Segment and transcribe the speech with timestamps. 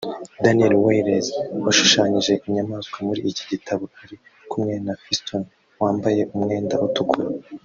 [0.43, 1.27] Daniel Wiels
[1.63, 4.15] washushanyije inyamaswa muri iki gitabo ari
[4.49, 7.27] kumwe na Fiston(wambaye umwenda utukura)